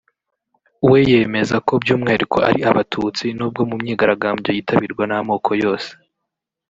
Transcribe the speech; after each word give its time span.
we 0.89 0.99
yemeza 1.11 1.55
ko 1.67 1.73
by’umwihariko 1.81 2.37
ari 2.49 2.59
Abatutsi 2.69 3.25
nubwo 3.37 3.61
mu 3.69 3.75
myigaragambyo 3.81 4.49
yitabirwa 4.51 5.03
n’amoko 5.07 5.49
yose 5.63 5.91